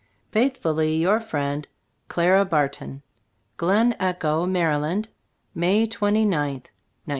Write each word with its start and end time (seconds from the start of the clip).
Faithfully 0.31 0.95
your 0.95 1.19
friend, 1.19 1.67
CLARA 2.07 2.43
BARTON. 2.43 3.03
Glen 3.57 3.95
Echo, 3.99 4.47
Maryland, 4.47 5.09
May 5.53 5.85
twenty 5.85 6.25
ninth, 6.25 6.69
1907. 6.69 6.71